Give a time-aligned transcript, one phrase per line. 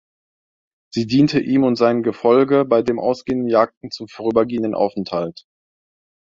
[0.91, 5.45] Sie diente ihm und seinem Gefolge bei den ausgedehnten Jagden zum vorübergehenden Aufenthalt.